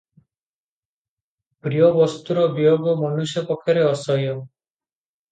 [1.67, 4.31] ପ୍ରିୟ ବସ୍ତୁର ବିୟୋଗ ମନୁଷ୍ୟ ପକ୍ଷରେ ଅସହ୍ୟ।